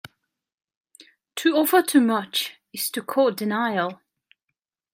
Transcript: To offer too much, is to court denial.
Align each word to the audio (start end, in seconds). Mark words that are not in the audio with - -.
To 1.35 1.55
offer 1.55 1.83
too 1.83 2.01
much, 2.01 2.55
is 2.73 2.89
to 2.89 3.03
court 3.03 3.37
denial. 3.37 4.01